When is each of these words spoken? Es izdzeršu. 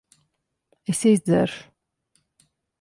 Es 0.93 0.99
izdzeršu. 1.11 1.61